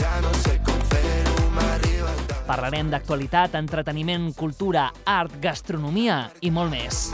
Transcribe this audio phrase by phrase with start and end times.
[0.00, 2.12] Ja no sé com fer-ho, m'arriba.
[2.48, 7.10] Parlarem d'actualitat, entreteniment, cultura, art, gastronomia i molt més.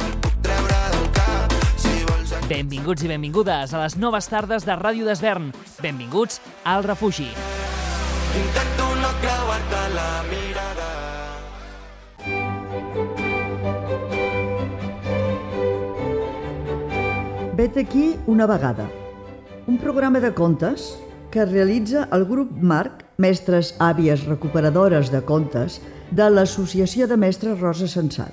[2.47, 5.51] Benvinguts i benvingudes a les noves tardes de Ràdio d'Esvern.
[5.83, 7.27] Benvinguts al refugi.
[8.39, 10.91] Intento no creuar-te la mirada.
[17.57, 18.87] Vet aquí una vegada.
[19.67, 20.95] Un programa de contes
[21.37, 27.85] que realitza el grup Marc, mestres àvies recuperadores de contes, de l'Associació de Mestres Rosa
[27.93, 28.33] Sensat.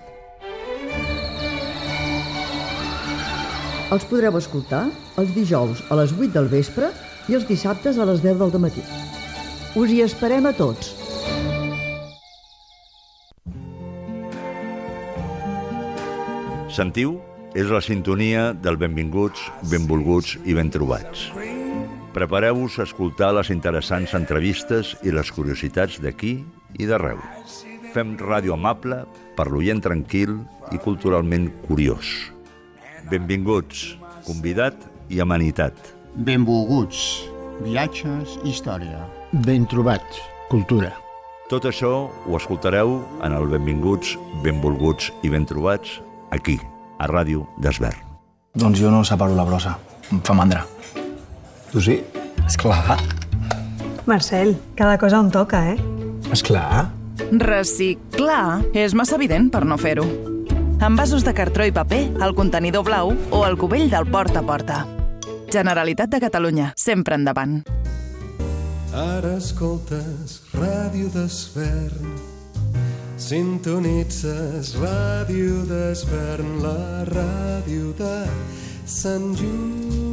[3.91, 4.85] Els podreu escoltar
[5.19, 6.93] els dijous a les 8 del vespre
[7.27, 8.85] i els dissabtes a les 10 del matí.
[9.75, 10.93] Us hi esperem a tots.
[16.71, 17.19] Sentiu?
[17.51, 19.43] És la sintonia del benvinguts,
[19.75, 21.27] benvolguts i ben trobats.
[22.14, 26.36] Prepareu-vos a escoltar les interessants entrevistes i les curiositats d'aquí
[26.78, 27.17] i d'arreu.
[27.94, 29.00] Fem ràdio amable
[29.38, 30.38] per l'oient tranquil
[30.73, 32.30] i culturalment curiós.
[33.09, 33.95] Benvinguts,
[34.28, 34.78] convidat
[35.09, 35.73] i amenitat.
[36.14, 37.25] Benvolguts,
[37.66, 39.02] viatges, història.
[39.33, 40.22] Ben trobats,
[40.53, 40.94] cultura.
[41.50, 45.98] Tot això ho escoltareu en el Benvinguts, Benvolguts i Ben Trobats
[46.31, 46.59] aquí,
[47.02, 48.00] a Ràdio d'Esvern.
[48.53, 49.75] Doncs jo no separo la brossa.
[50.14, 50.64] Em fa mandra.
[51.73, 52.04] Tu sí?
[52.45, 53.00] Esclar.
[54.06, 55.78] Marcel, cada cosa on toca, eh?
[56.32, 56.92] Esclar.
[57.32, 60.06] Reciclar és massa evident per no fer-ho.
[60.86, 64.84] Envasos de cartró i paper, el contenidor blau o el cubell del porta a porta.
[65.50, 67.64] Generalitat de Catalunya, sempre endavant.
[68.94, 72.14] Ara escoltes Ràdio d'Esvern.
[73.17, 78.17] Sintonitzes Ràdio d'Esvern, la ràdio de
[78.86, 80.12] Sant Just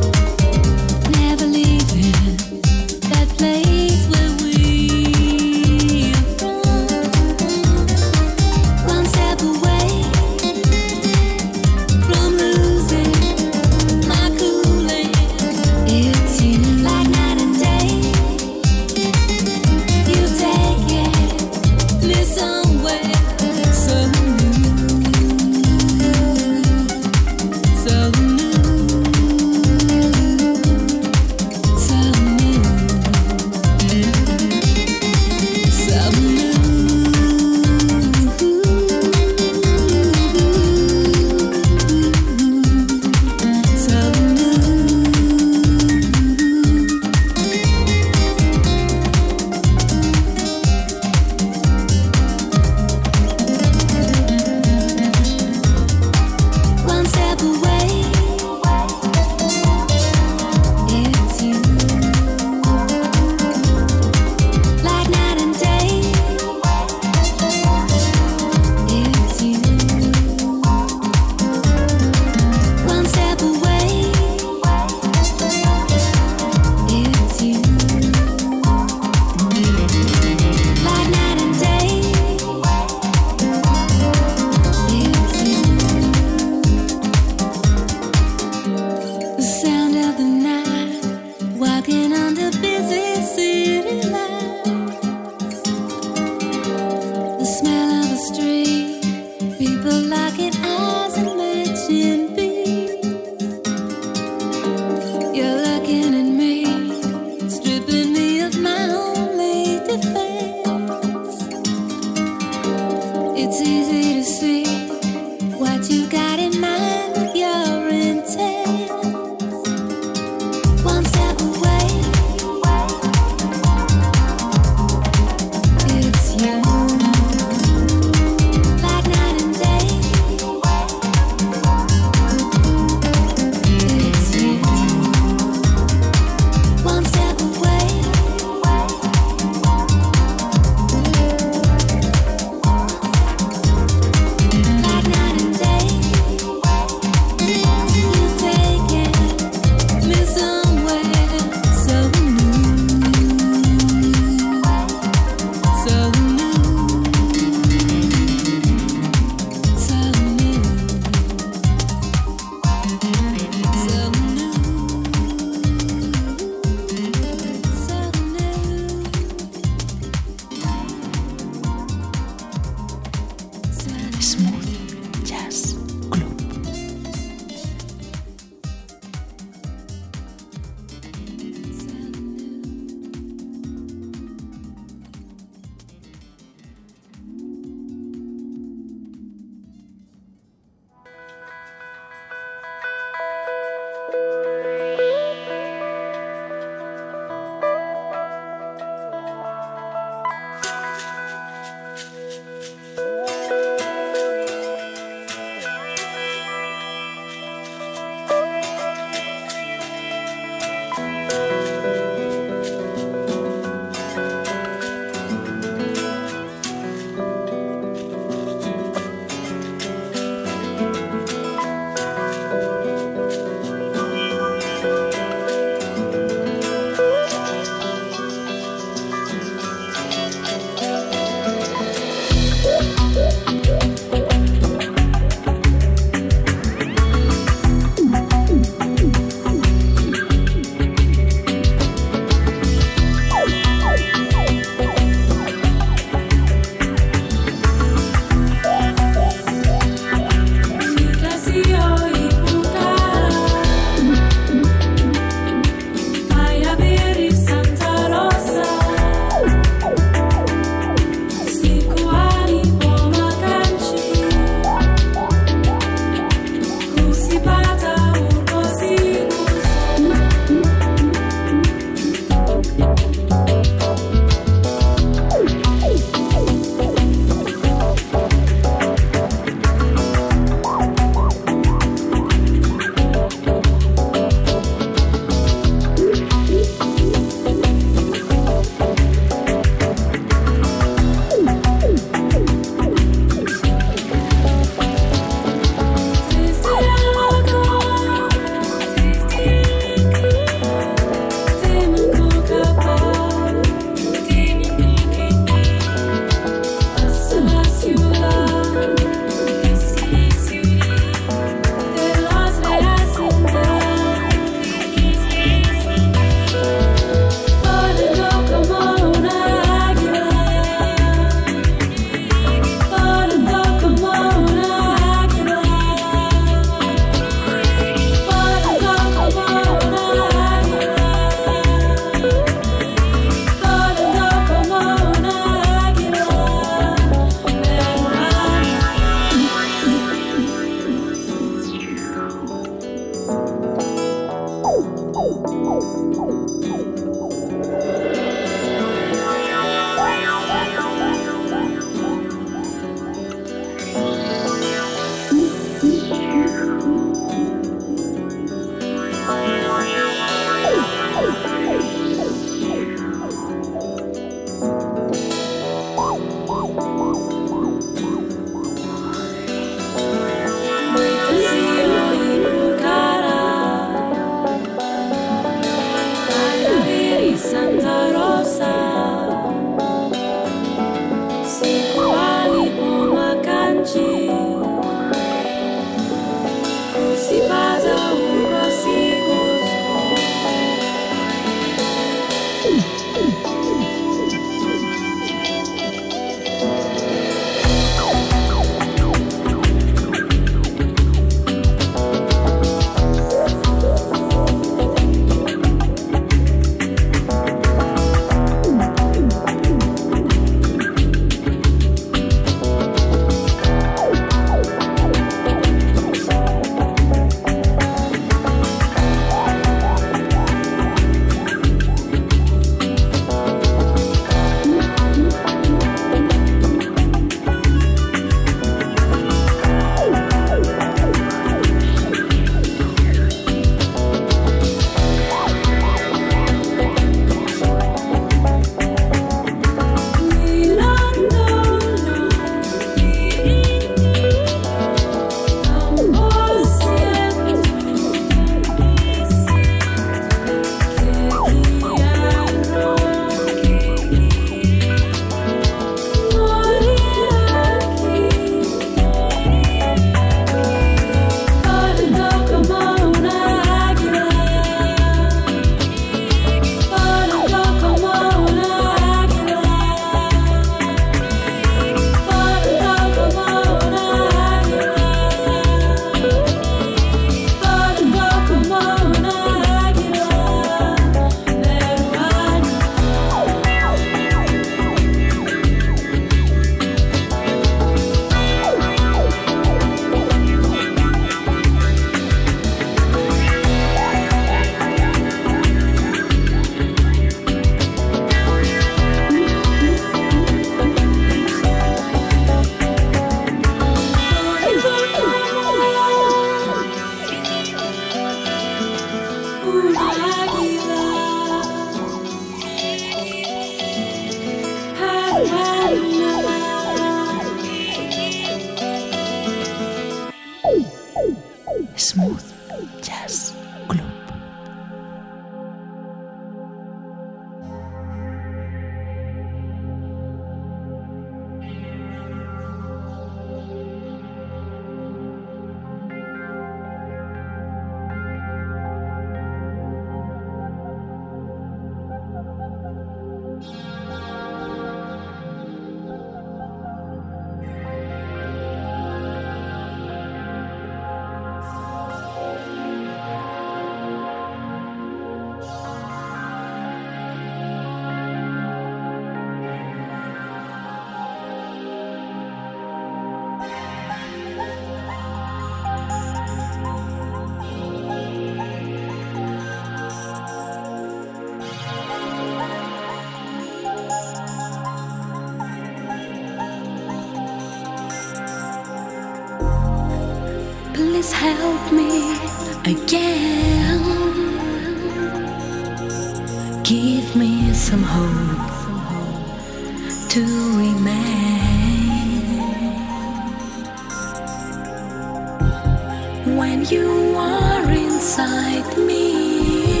[596.71, 600.00] When you are inside me,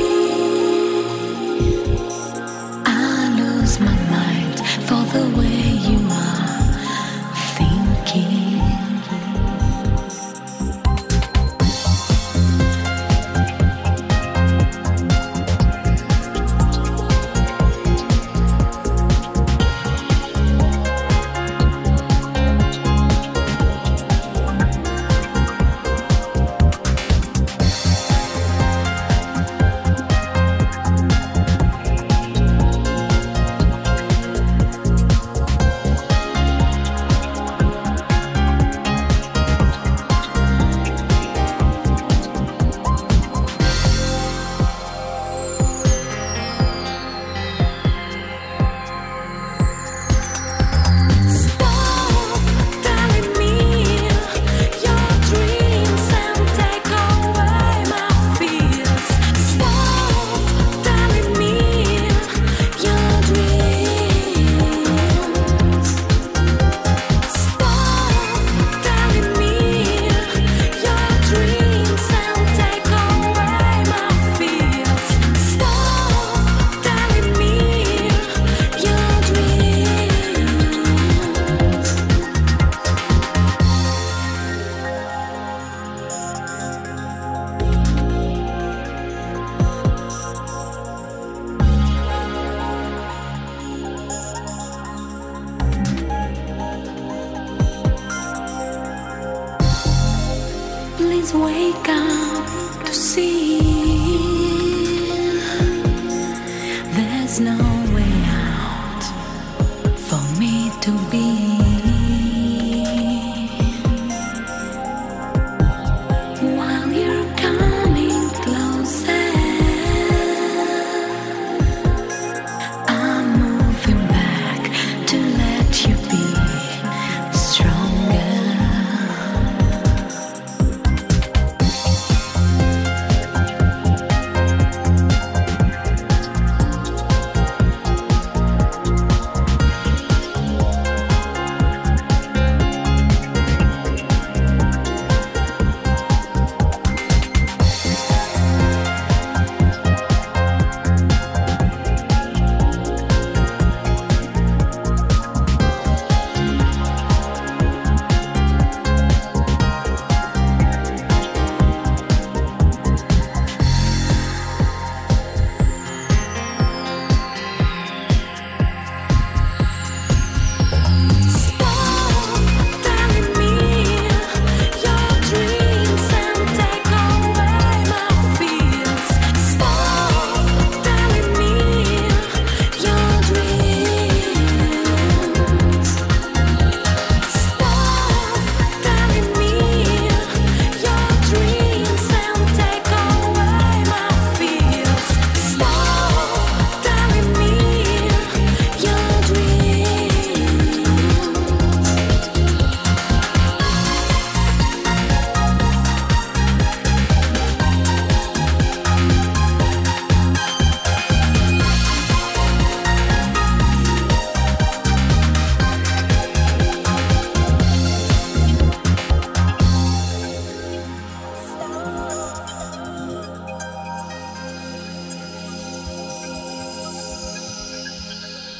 [110.81, 111.20] to be.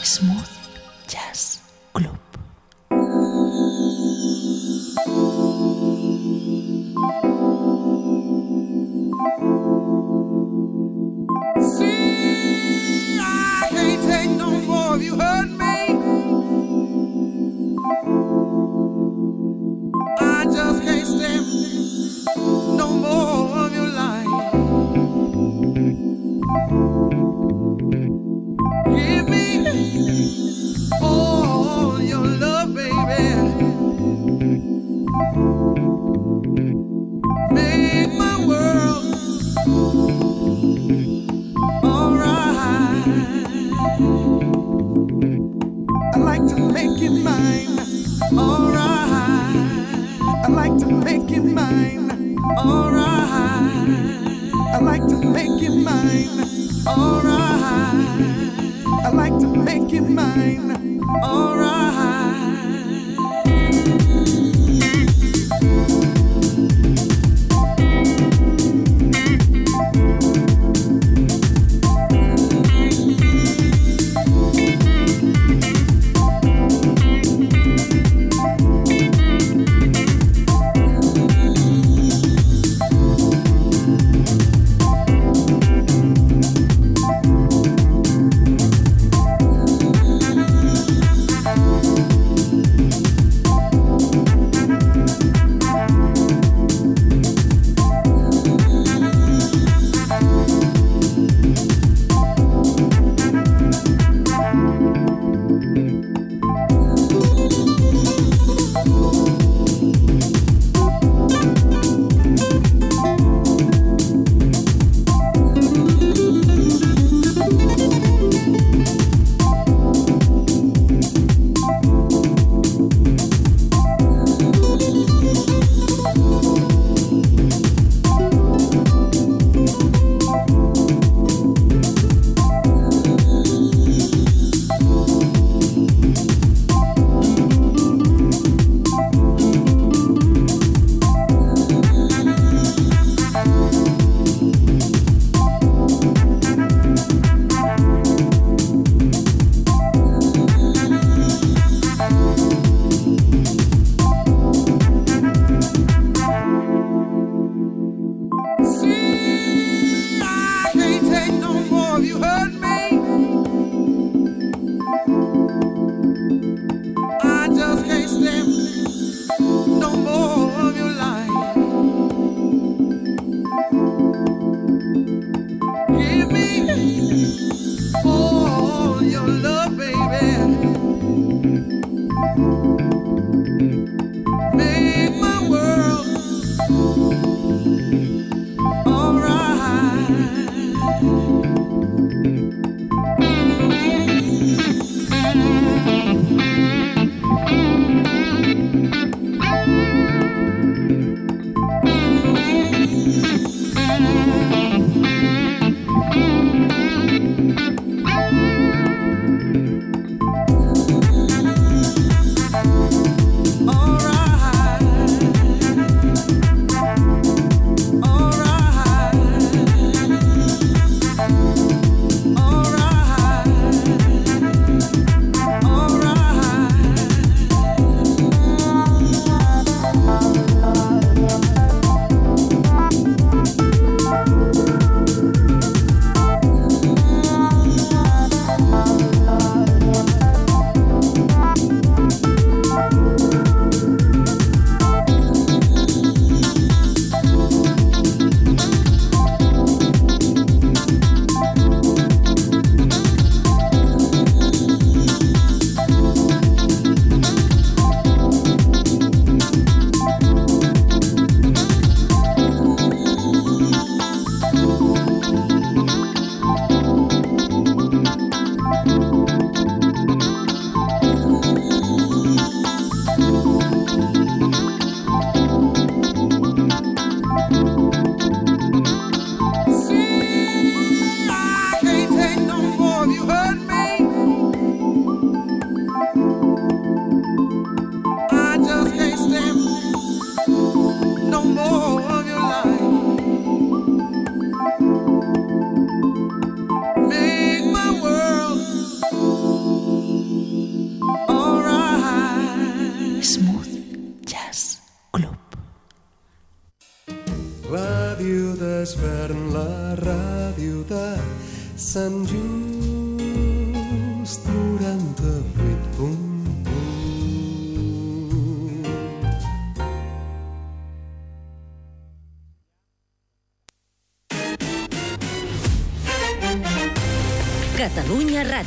[0.04, 0.61] smooth.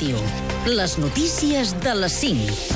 [0.05, 0.21] Ràdio.
[0.67, 2.74] Les notícies de les 5.